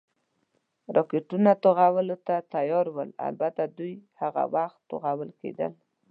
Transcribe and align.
راکټونه، 0.95 1.51
توغولو 1.63 2.15
ته 2.27 2.35
تیار 2.53 2.85
ول، 2.95 3.09
البته 3.27 3.61
دوی 3.77 3.93
هغه 4.21 4.43
وخت 4.55 4.79
توغول 4.89 5.29
کېدل. 5.41 5.71